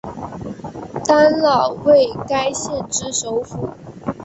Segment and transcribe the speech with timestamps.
[1.05, 3.69] 丹老为该县之首府。